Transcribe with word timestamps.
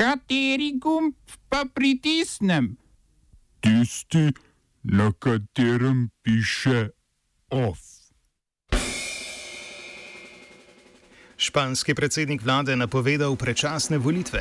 Kateri 0.00 0.78
gumb 0.80 1.12
pa 1.48 1.66
pritisnem? 1.74 2.76
Tisti, 3.60 4.32
na 4.82 5.12
katerem 5.12 6.08
piše 6.22 6.88
OF. 7.50 7.78
Španski 11.36 11.92
predsednik 11.94 12.40
vlade 12.40 12.76
napovedal 12.76 13.36
predčasne 13.36 14.00
volitve. 14.00 14.40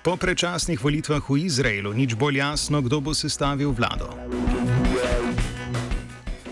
Po 0.00 0.16
predčasnih 0.16 0.80
volitvah 0.80 1.20
v 1.20 1.44
Izraelu 1.44 1.92
nič 1.92 2.16
bolj 2.16 2.40
jasno, 2.40 2.80
kdo 2.80 3.04
bo 3.04 3.12
sestavil 3.12 3.68
vlado. 3.76 4.08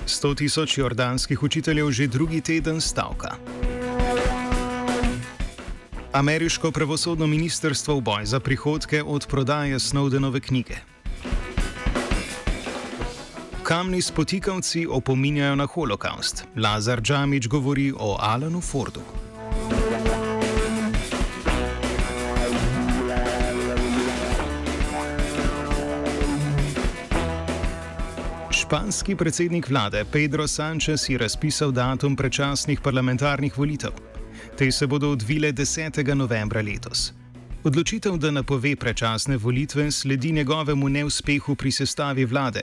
100 0.04 0.36
tisoč 0.36 0.78
jordanskih 0.84 1.42
učiteljev 1.42 1.88
že 1.90 2.12
drugi 2.12 2.44
teden 2.44 2.76
stavka. 2.76 3.53
Ameriško 6.14 6.70
pravosodno 6.70 7.26
ministrstvo 7.26 7.96
v 7.98 8.00
boj 8.00 8.26
za 8.26 8.40
prihodke 8.40 9.02
od 9.02 9.26
prodaje 9.26 9.78
Snowdenove 9.78 10.40
knjige. 10.40 10.76
Kamni 13.62 14.02
spotikavci 14.02 14.86
opominjajo 14.86 15.56
na 15.56 15.66
holokaust. 15.66 16.44
Lazar 16.56 17.00
Džamič 17.02 17.48
govori 17.48 17.92
o 17.98 18.16
Alanu 18.20 18.60
Fordu. 18.60 19.00
Španski 28.50 29.16
predsednik 29.16 29.68
vlade 29.68 30.04
Pedro 30.12 30.44
Sánchez 30.44 31.10
je 31.10 31.18
razpisal 31.18 31.72
datum 31.72 32.16
predčasnih 32.16 32.80
parlamentarnih 32.80 33.58
volitev. 33.58 34.13
Te 34.56 34.72
se 34.72 34.86
bodo 34.86 35.10
odvile 35.10 35.52
10. 35.52 36.14
novembra 36.14 36.62
letos. 36.62 37.12
Odločitev, 37.64 38.16
da 38.16 38.30
napove 38.30 38.76
predčasne 38.76 39.36
volitve, 39.36 39.90
sledi 39.90 40.32
njegovemu 40.32 40.88
neuspehu 40.88 41.54
pri 41.54 41.72
sestavi 41.72 42.24
vlade. 42.24 42.62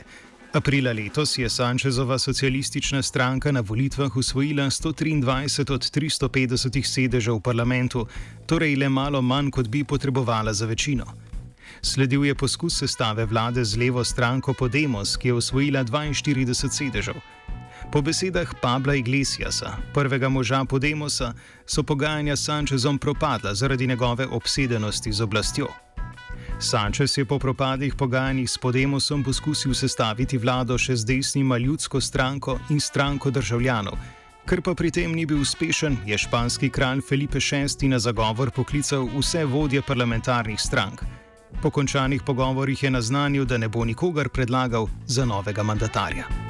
Aprila 0.53 0.91
letos 0.91 1.37
je 1.37 1.49
Sančezova 1.49 2.19
socialistična 2.19 3.01
stranka 3.01 3.51
na 3.51 3.59
volitvah 3.59 4.17
usvojila 4.17 4.63
123 4.63 5.73
od 5.73 5.91
350 5.91 6.83
sedežev 6.83 7.35
v 7.35 7.41
parlamentu, 7.41 8.07
torej 8.45 8.75
le 8.75 8.89
malo 8.89 9.21
manj, 9.21 9.51
kot 9.51 9.67
bi 9.67 9.83
potrebovala 9.83 10.53
za 10.53 10.65
večino. 10.65 11.05
Sledil 11.81 12.25
je 12.25 12.35
poskus 12.35 12.77
sestave 12.79 13.25
vlade 13.25 13.65
z 13.65 13.77
levo 13.77 14.03
stranko 14.03 14.53
Podemos, 14.53 15.17
ki 15.17 15.27
je 15.27 15.33
osvojila 15.33 15.83
42 15.83 16.69
sedežev. 16.69 17.15
Po 17.91 17.99
besedah 18.01 18.47
Pabla 18.61 18.95
Iglesiasa, 18.95 19.75
prvega 19.93 20.29
moža 20.29 20.63
Podemosa, 20.65 21.33
so 21.65 21.83
pogajanja 21.83 22.35
s 22.35 22.45
Sančezom 22.45 22.97
propadla 22.97 23.53
zaradi 23.55 23.87
njegove 23.87 24.27
obsedenosti 24.27 25.11
z 25.11 25.21
oblastjo. 25.21 25.67
Sančez 26.59 27.17
je 27.17 27.25
po 27.25 27.39
propadih 27.39 27.95
pogajanjih 27.95 28.49
s 28.49 28.57
Podemosom 28.57 29.23
poskusil 29.23 29.73
sestaviti 29.73 30.37
vlado 30.37 30.77
še 30.77 30.95
z 30.95 31.05
desnima 31.05 31.57
ljudsko 31.57 32.01
stranko 32.01 32.59
in 32.69 32.79
stranko 32.79 33.31
državljanov. 33.31 33.97
Ker 34.47 34.61
pa 34.61 34.73
pri 34.73 34.91
tem 34.91 35.11
ni 35.11 35.25
bil 35.25 35.41
uspešen, 35.41 35.97
je 36.05 36.17
španski 36.17 36.69
kralj 36.69 37.01
Felipe 37.01 37.39
VI 37.39 37.87
na 37.87 37.99
zagovor 37.99 38.51
poklical 38.51 39.09
vse 39.17 39.43
vodje 39.45 39.81
parlamentarnih 39.81 40.61
strank. 40.61 41.03
Po 41.61 41.69
končanih 41.69 42.23
pogovorjih 42.23 42.83
je 42.83 42.91
naznanil, 42.91 43.45
da 43.45 43.57
ne 43.57 43.67
bo 43.67 43.85
nikogar 43.85 44.29
predlagal 44.29 44.87
za 45.07 45.25
novega 45.25 45.63
mandatarja. 45.63 46.40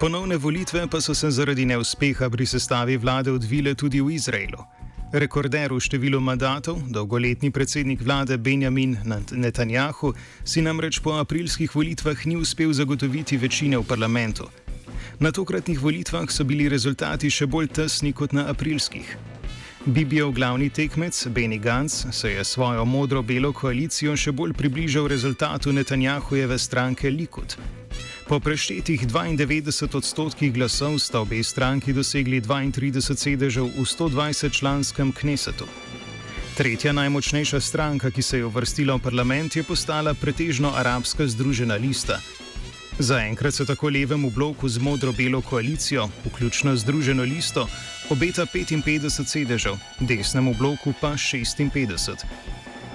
Ponovne 0.00 0.36
volitve 0.36 0.86
pa 0.88 1.00
so 1.00 1.14
se 1.14 1.30
zaradi 1.30 1.66
neuspeha 1.66 2.30
pri 2.30 2.46
sestavi 2.46 2.96
vlade 2.96 3.32
odvile 3.32 3.74
tudi 3.74 4.00
v 4.00 4.14
Izraelu. 4.16 4.64
Rekorder 5.12 5.74
v 5.76 5.80
številu 5.80 6.20
mandatov, 6.24 6.78
dolgoletni 6.88 7.50
predsednik 7.52 8.00
vlade 8.00 8.38
Benjamin 8.40 8.96
Netanjahu, 9.36 10.14
si 10.44 10.64
namreč 10.64 11.02
po 11.04 11.18
aprilskih 11.20 11.68
volitvah 11.76 12.16
ni 12.24 12.38
uspel 12.40 12.72
zagotoviti 12.72 13.36
večine 13.36 13.76
v 13.76 13.84
parlamentu. 13.84 14.48
Na 15.20 15.28
tokratnih 15.36 15.76
volitvah 15.76 16.32
so 16.32 16.48
bili 16.48 16.70
rezultati 16.72 17.28
še 17.28 17.44
bolj 17.44 17.68
tesni 17.68 18.14
kot 18.16 18.32
na 18.32 18.48
aprilskih. 18.48 19.04
Bibijev 19.84 20.32
glavni 20.32 20.70
tekmec, 20.72 21.26
Benny 21.28 21.60
Gantz, 21.60 22.06
se 22.08 22.32
je 22.32 22.44
svojo 22.44 22.88
modro-belo 22.88 23.52
koalicijo 23.52 24.16
še 24.16 24.32
bolj 24.32 24.56
približal 24.56 25.12
rezultatu 25.12 25.76
Netanjahujeve 25.76 26.56
stranke 26.58 27.12
Likud. 27.12 27.79
Po 28.30 28.38
preštetih 28.40 29.10
92 29.10 29.90
odstotkih 29.90 30.52
glasov 30.54 30.98
sta 31.02 31.18
obe 31.20 31.42
stranki 31.42 31.90
dosegli 31.90 32.38
32 32.38 33.02
sedežev 33.02 33.66
v 33.74 33.82
120-članskem 33.82 35.10
Knesetu. 35.10 35.66
Tretja 36.54 36.92
najmočnejša 36.94 37.58
stranka, 37.60 38.10
ki 38.14 38.22
se 38.22 38.38
je 38.38 38.46
uvrstila 38.46 38.94
v 38.94 39.02
parlament, 39.02 39.56
je 39.56 39.66
postala 39.66 40.14
pretežno 40.14 40.70
arabska 40.78 41.26
združena 41.26 41.74
lista, 41.74 42.22
Zaenkrat 43.00 43.54
se 43.54 43.66
tako 43.66 43.88
levemu 43.88 44.30
bloku 44.30 44.68
z 44.68 44.78
modro-belo 44.78 45.40
koalicijo, 45.42 46.08
vključno 46.24 46.76
Združeno 46.76 47.22
listo, 47.22 47.66
obeta 48.10 48.46
55 48.46 49.24
sedežev, 49.24 49.76
desnemu 50.00 50.54
bloku 50.54 50.92
pa 51.00 51.12
56. 51.12 52.24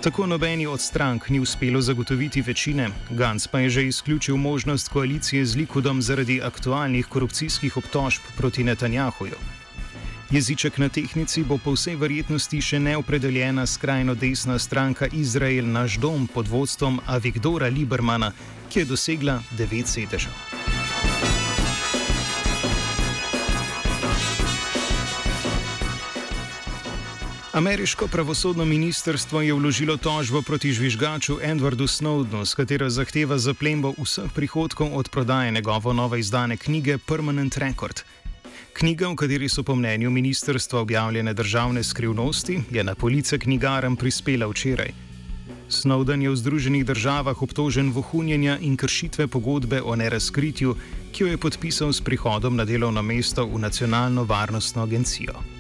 Tako 0.06 0.26
nobeni 0.26 0.68
od 0.68 0.82
strank 0.82 1.30
ni 1.30 1.40
uspelo 1.40 1.82
zagotoviti 1.82 2.42
večine, 2.42 2.90
Gans 3.10 3.48
pa 3.48 3.60
je 3.60 3.70
že 3.70 3.88
izključil 3.88 4.38
možnost 4.38 4.88
koalicije 4.88 5.46
z 5.46 5.56
Likudom 5.56 6.02
zaradi 6.02 6.42
aktualnih 6.42 7.06
korupcijskih 7.06 7.78
obtožb 7.78 8.22
proti 8.38 8.64
Netanjahuju. 8.64 9.36
Jeziček 10.32 10.78
na 10.78 10.90
tehnici 10.90 11.44
bo 11.44 11.58
po 11.58 11.74
vsej 11.74 11.96
verjetnosti 11.96 12.62
še 12.62 12.80
neopredeljena 12.80 13.66
skrajno 13.66 14.16
desna 14.16 14.60
stranka 14.60 15.08
Izrael 15.12 15.66
naš 15.72 15.98
dom 15.98 16.28
pod 16.28 16.48
vodstvom 16.48 17.02
Avigdora 17.06 17.68
Libermana, 17.68 18.32
ki 18.70 18.80
je 18.80 18.86
dosegla 18.86 19.42
9 19.58 19.86
sedežev. 19.86 20.65
Ameriško 27.56 28.08
pravosodno 28.08 28.66
ministrstvo 28.66 29.42
je 29.42 29.54
vložilo 29.54 29.98
tožbo 29.98 30.42
proti 30.42 30.74
žvižgaču 30.74 31.38
Edwardu 31.40 31.88
Snowdenu, 31.88 32.46
s 32.46 32.52
katero 32.54 32.90
zahteva 32.90 33.38
zaplembo 33.38 33.94
vseh 33.96 34.28
prihodkov 34.36 34.92
od 34.92 35.10
prodaje 35.10 35.52
njegove 35.52 35.94
nove 35.94 36.20
izdane 36.20 36.58
knjige 36.58 36.98
Permanent 36.98 37.58
Record. 37.58 38.04
Knjiga, 38.74 39.08
v 39.08 39.16
kateri 39.16 39.50
so 39.50 39.64
po 39.64 39.76
mnenju 39.76 40.10
ministrstva 40.10 40.82
objavljene 40.82 41.34
državne 41.34 41.84
skrivnosti, 41.84 42.60
je 42.72 42.84
na 42.84 42.96
police 42.96 43.40
knjigarem 43.40 43.96
prispela 43.96 44.48
včeraj. 44.48 44.92
Snowden 45.70 46.22
je 46.22 46.30
v 46.30 46.36
Združenih 46.36 46.86
državah 46.86 47.42
obtožen 47.42 47.92
vohunjenja 47.92 48.58
in 48.60 48.76
kršitve 48.78 49.28
pogodbe 49.28 49.82
o 49.82 49.96
nerazkritju, 49.96 50.76
ki 51.12 51.24
jo 51.24 51.28
je 51.28 51.38
podpisal 51.38 51.94
s 51.94 52.02
prihodom 52.02 52.56
na 52.56 52.66
delovno 52.66 53.02
mesto 53.02 53.48
v 53.48 53.60
Nacionalno 53.60 54.24
varnostno 54.24 54.84
agencijo. 54.84 55.55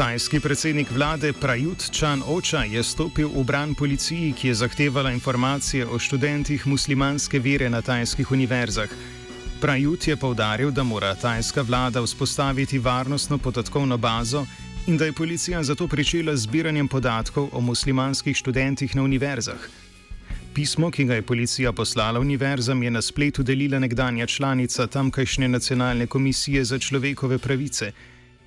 Tajski 0.00 0.40
predsednik 0.40 0.90
vlade 0.90 1.32
Prajut 1.32 1.90
Chan 1.92 2.22
Ocha 2.26 2.64
je 2.64 2.80
stopil 2.82 3.28
v 3.28 3.44
bran 3.44 3.74
policiji, 3.74 4.32
ki 4.32 4.48
je 4.48 4.54
zahtevala 4.54 5.12
informacije 5.12 5.84
o 5.86 5.98
študentih 5.98 6.66
muslimanske 6.66 7.38
vere 7.38 7.68
na 7.70 7.82
tajskih 7.82 8.32
univerzah. 8.32 8.88
Prajut 9.60 10.08
je 10.08 10.16
povdaril, 10.16 10.70
da 10.70 10.82
mora 10.82 11.12
tajska 11.14 11.62
vlada 11.62 12.00
vzpostaviti 12.00 12.78
varnostno 12.78 13.38
podatkovno 13.38 13.98
bazo 13.98 14.46
in 14.86 14.96
da 14.96 15.04
je 15.04 15.12
policija 15.12 15.62
zato 15.62 15.88
pričela 15.88 16.36
z 16.36 16.48
zbiranjem 16.48 16.88
podatkov 16.88 17.48
o 17.52 17.60
muslimanskih 17.60 18.36
študentih 18.36 18.96
na 18.96 19.02
univerzah. 19.02 19.68
Pismo, 20.54 20.90
ki 20.90 21.04
ga 21.04 21.14
je 21.14 21.22
policija 21.22 21.72
poslala 21.72 22.20
univerzam, 22.20 22.82
je 22.82 22.90
na 22.90 23.02
spletu 23.02 23.42
delila 23.42 23.78
nekdanja 23.78 24.26
članica 24.26 24.86
tamkajšnje 24.86 25.48
nacionalne 25.48 26.06
komisije 26.06 26.64
za 26.64 26.78
človekove 26.78 27.38
pravice. 27.38 27.92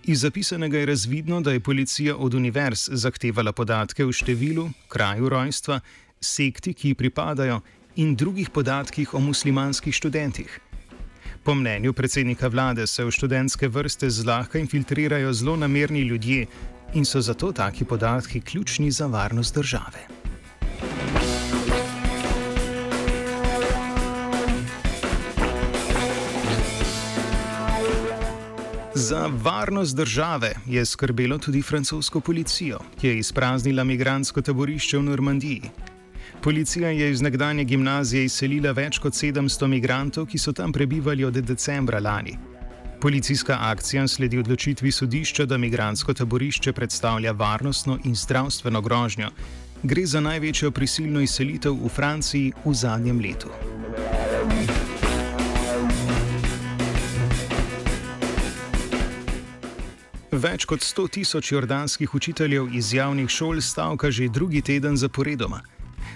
Iz 0.06 0.20
zapisanega 0.20 0.78
je 0.78 0.86
razvidno, 0.86 1.42
da 1.42 1.52
je 1.52 1.60
policija 1.60 2.16
od 2.16 2.34
univerz 2.34 2.90
zahtevala 2.92 3.52
podatke 3.52 4.06
o 4.06 4.12
številu, 4.12 4.68
kraju 4.92 5.30
rojstva, 5.30 5.80
sekti, 6.20 6.74
ki 6.74 6.92
ji 6.92 6.96
pripadajo 7.00 7.62
in 7.96 8.16
drugih 8.16 8.50
podatkih 8.50 9.14
o 9.14 9.20
muslimanskih 9.20 9.96
študentih. 9.96 10.60
Po 11.44 11.56
mnenju 11.56 11.94
predsednika 11.94 12.48
vlade 12.48 12.88
se 12.88 13.06
v 13.06 13.12
študentske 13.12 13.68
vrste 13.68 14.10
zlahka 14.10 14.60
infiltrirajo 14.60 15.34
zelo 15.34 15.56
namerni 15.56 16.02
ljudje 16.02 16.46
in 16.94 17.06
so 17.06 17.22
zato 17.22 17.52
taki 17.52 17.86
podatki 17.86 18.42
ključni 18.42 18.92
za 18.92 19.08
varnost 19.08 19.56
države. 19.56 20.13
Za 29.04 29.30
varnost 29.44 29.96
države 29.96 30.54
je 30.66 30.86
skrbelo 30.86 31.38
tudi 31.38 31.62
francosko 31.62 32.20
policijo, 32.20 32.80
ki 33.02 33.08
je 33.08 33.18
izpraznila 33.18 33.84
migransko 33.84 34.42
taborišče 34.42 34.98
v 34.98 35.04
Normandiji. 35.04 35.62
Policija 36.42 36.90
je 36.90 37.12
iz 37.12 37.22
nekdanje 37.22 37.64
gimnazije 37.64 38.26
izselila 38.26 38.72
več 38.72 39.00
kot 39.04 39.14
700 39.14 39.68
migrantov, 39.68 40.30
ki 40.32 40.40
so 40.40 40.54
tam 40.54 40.72
prebivali 40.72 41.26
od 41.26 41.34
decembra 41.34 42.00
lani. 42.00 42.38
Policijska 43.02 43.58
akcija 43.60 44.08
sledi 44.08 44.40
odločitvi 44.40 44.92
sodišča, 44.92 45.46
da 45.46 45.58
migransko 45.58 46.14
taborišče 46.14 46.74
predstavlja 46.74 47.32
varnostno 47.32 48.00
in 48.04 48.16
zdravstveno 48.16 48.82
grožnjo. 48.82 49.30
Gre 49.84 50.06
za 50.06 50.20
največjo 50.20 50.72
prisilno 50.72 51.20
izselitev 51.22 51.76
v 51.76 51.90
Franciji 51.90 52.54
v 52.66 52.74
zadnjem 52.74 53.20
letu. 53.20 53.52
Več 60.44 60.66
kot 60.68 60.84
100 60.84 61.04
tisoč 61.16 61.52
jordanskih 61.52 62.16
učiteljev 62.16 62.74
iz 62.76 62.90
javnih 62.94 63.30
šol 63.32 63.62
stavka 63.62 64.10
že 64.12 64.28
drugi 64.28 64.62
teden 64.62 64.98
zaporedoma. 64.98 65.62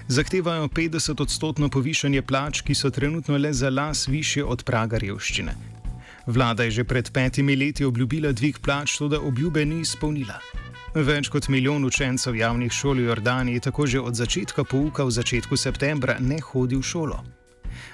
Zahtevajo 0.07 0.67
50-odstotno 0.67 1.69
povišanje 1.71 2.21
plač, 2.21 2.61
ki 2.61 2.75
so 2.75 2.89
trenutno 2.91 3.37
le 3.37 3.53
za 3.53 3.69
las 3.69 4.07
više 4.07 4.43
od 4.43 4.63
praga 4.67 4.97
revščine. 4.97 5.55
Vlada 6.27 6.63
je 6.63 6.71
že 6.71 6.83
pred 6.83 7.11
petimi 7.11 7.55
leti 7.55 7.85
obljubila 7.85 8.31
dvig 8.31 8.59
plač, 8.59 8.97
to 8.97 9.07
da 9.07 9.21
obljube 9.21 9.65
ni 9.65 9.79
izpolnila. 9.87 10.41
Več 10.95 11.31
kot 11.31 11.47
milijon 11.47 11.85
učencev 11.85 12.35
javnih 12.35 12.71
šol 12.71 12.99
v 12.99 13.07
Jordani 13.07 13.59
tako 13.59 13.87
že 13.87 13.99
od 13.99 14.15
začetka 14.15 14.63
pouka 14.63 15.07
v 15.07 15.11
začetku 15.11 15.55
septembra 15.55 16.19
ne 16.19 16.41
hodi 16.43 16.75
v 16.75 16.83
šolo. 16.83 17.23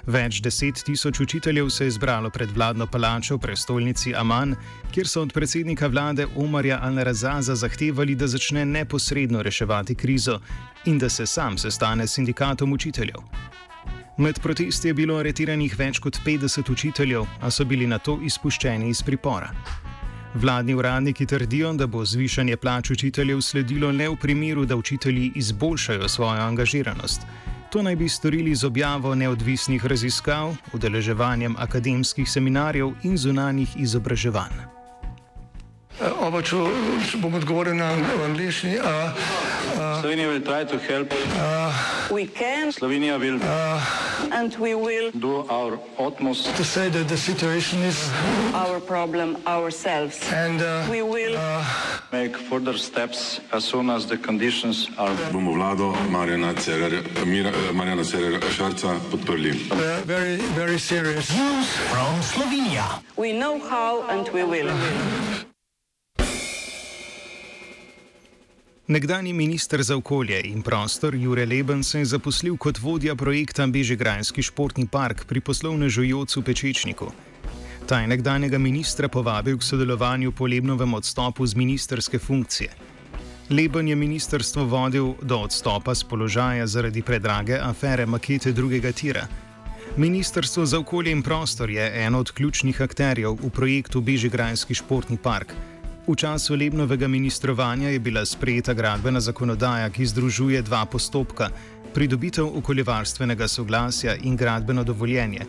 Več 0.07 0.41
deset 0.41 0.83
tisoč 0.85 1.19
učiteljev 1.19 1.69
se 1.69 1.85
je 1.85 1.91
zbralo 1.91 2.29
pred 2.29 2.51
vladno 2.51 2.87
palačo 2.87 3.35
v 3.35 3.39
prestolnici 3.39 4.15
Aman, 4.15 4.55
kjer 4.91 5.07
so 5.07 5.21
od 5.21 5.33
predsednika 5.33 5.87
vlade 5.87 6.27
Omarja 6.35 6.79
Al-Razaza 6.83 7.55
zahtevali, 7.55 8.15
da 8.15 8.27
začne 8.27 8.65
neposredno 8.65 9.41
reševati 9.41 9.95
krizo 9.95 10.39
in 10.85 10.97
da 10.99 11.09
se 11.09 11.25
sam 11.25 11.57
sestane 11.57 12.07
s 12.07 12.13
sindikatom 12.13 12.73
učiteljev. 12.73 13.21
Med 14.17 14.39
protesti 14.39 14.87
je 14.87 14.93
bilo 14.93 15.15
aretiranih 15.17 15.73
več 15.77 15.99
kot 15.99 16.19
50 16.25 16.69
učiteljev, 16.71 17.25
a 17.41 17.49
so 17.51 17.65
bili 17.65 17.87
na 17.87 17.97
to 17.97 18.19
izpuščeni 18.21 18.89
iz 18.89 19.01
pripora. 19.01 19.49
Vladni 20.33 20.73
uradniki 20.73 21.25
trdijo, 21.25 21.73
da 21.73 21.87
bo 21.87 22.05
zvišanje 22.05 22.57
plač 22.57 22.91
učiteljev 22.91 23.41
sledilo 23.41 23.91
le 23.91 24.09
v 24.09 24.15
primeru, 24.21 24.65
da 24.65 24.75
učitelji 24.75 25.31
izboljšajo 25.35 26.09
svojo 26.09 26.41
angažiranost. 26.41 27.25
To 27.73 27.81
naj 27.81 27.95
bi 27.95 28.09
storili 28.09 28.55
z 28.55 28.69
objavo 28.69 29.15
neodvisnih 29.15 29.85
raziskav, 29.85 30.53
udeleževanjem 30.73 31.55
akademskih 31.57 32.29
seminarjev 32.29 32.91
in 33.03 33.17
zunanjih 33.17 33.69
izobraževanj. 33.81 34.53
Oba, 36.21 36.41
če 36.41 36.57
bom 37.17 37.33
odgovoril 37.33 37.73
na 37.73 37.89
angliški. 38.25 38.77
Slovenija 40.01 40.29
will 40.29 40.45
try 40.45 40.61
to 40.69 40.77
help. 40.77 41.09
We 42.11 42.29
can 42.29 42.69
Slovenija 42.71 43.17
will 43.17 43.39
and 44.31 44.53
we 44.59 44.75
will 44.75 45.11
do 45.13 45.45
our 45.49 45.79
utmost 45.97 46.55
To 46.57 46.63
say 46.63 46.89
that 46.89 47.07
the 47.07 47.17
situation 47.17 47.81
is, 47.81 48.09
our 48.53 48.79
problem 48.79 49.37
ourselves. 49.47 50.19
and 50.31 50.61
uh, 50.61 50.85
We 50.91 51.01
will 51.01 51.37
make 52.13 52.37
further 52.49 52.77
steps 52.77 53.41
as 53.51 53.63
soon 53.65 53.89
as 53.89 54.05
the 54.05 54.17
conditions 54.17 54.87
are 54.97 55.15
bomo 55.31 55.53
vlado 55.53 55.87
Marjana 56.09 56.53
Cererja, 56.53 57.01
Mira- 57.25 57.73
Marjana 57.73 58.03
Cererja 58.03 58.39
Šarca 58.57 58.99
podprli. 59.11 59.51
very, 60.05 60.37
very 60.55 60.79
serious. 60.79 61.27
we 63.17 63.33
know 63.33 63.59
how 63.69 64.05
and 64.09 64.29
we 64.29 64.43
will. 64.43 64.69
Nekdani 68.87 69.33
minister 69.33 69.83
za 69.83 69.95
okolje 69.95 70.41
in 70.43 70.61
prostor 70.61 71.15
Jure 71.15 71.45
Leben 71.45 71.83
se 71.83 71.99
je 71.99 72.05
zaposlil 72.05 72.57
kot 72.57 72.79
vodja 72.79 73.15
projekta 73.15 73.67
Bežigrajski 73.67 74.41
športni 74.41 74.87
park 74.87 75.25
pri 75.25 75.41
poslovnežu 75.41 76.03
Jocu 76.03 76.41
Pečečniku. 76.41 77.32
Ta 77.85 77.99
je 77.99 78.07
nekdanjega 78.07 78.57
ministra 78.57 79.07
povabil 79.07 79.57
k 79.57 79.63
sodelovanju 79.63 80.31
po 80.31 80.47
Lebnovem 80.47 80.93
odstopu 80.93 81.45
z 81.45 81.55
ministerske 81.55 82.19
funkcije. 82.19 82.69
Leben 83.49 83.87
je 83.87 83.95
ministerstvo 83.95 84.63
vodil 84.65 85.13
do 85.21 85.37
odstopa 85.37 85.95
z 85.95 86.03
položaja 86.03 86.67
zaradi 86.67 87.01
predrage 87.01 87.59
afere 87.59 88.05
makete 88.05 88.51
drugega 88.51 88.91
tira. 88.91 89.27
Ministrstvo 89.97 90.65
za 90.65 90.79
okolje 90.79 91.11
in 91.11 91.21
prostor 91.21 91.69
je 91.69 92.05
eno 92.05 92.19
od 92.19 92.31
ključnih 92.31 92.81
akterjev 92.81 93.31
v 93.31 93.49
projektu 93.49 94.01
Bežigrajski 94.01 94.73
športni 94.73 95.17
park. 95.17 95.53
V 96.07 96.15
času 96.15 96.55
Lebnovega 96.55 97.07
ministrovanja 97.07 97.89
je 97.89 97.99
bila 97.99 98.25
sprejeta 98.25 98.73
gradbena 98.73 99.19
zakonodaja, 99.19 99.89
ki 99.89 100.05
združuje 100.05 100.61
dva 100.61 100.85
postopka: 100.85 101.49
pridobitev 101.93 102.47
okoljevarstvenega 102.57 103.47
soglasja 103.47 104.15
in 104.15 104.35
gradbeno 104.37 104.83
dovoljenje. 104.83 105.45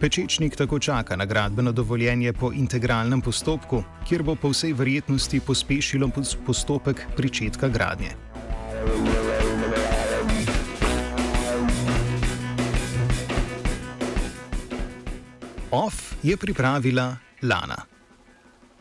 Pečečnik 0.00 0.56
tako 0.56 0.78
čaka 0.78 1.16
na 1.16 1.24
gradbeno 1.24 1.72
dovoljenje 1.72 2.32
po 2.32 2.52
integralnem 2.52 3.20
postopku, 3.20 3.82
kjer 4.08 4.22
bo 4.22 4.34
po 4.34 4.48
vsej 4.48 4.72
verjetnosti 4.72 5.40
pospešilo 5.40 6.08
pos- 6.08 6.36
postopek 6.46 7.06
pričetka 7.16 7.68
gradnje. 7.68 8.10
OF 15.70 16.14
je 16.22 16.36
pripravila 16.36 17.16
Lana. 17.42 17.93